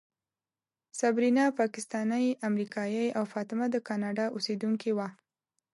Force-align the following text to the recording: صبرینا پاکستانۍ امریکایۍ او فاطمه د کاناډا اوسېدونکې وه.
صبرینا 0.99 1.45
پاکستانۍ 1.59 2.25
امریکایۍ 2.49 3.07
او 3.17 3.23
فاطمه 3.33 3.65
د 3.71 3.75
کاناډا 3.87 4.25
اوسېدونکې 4.35 4.91
وه. 4.97 5.07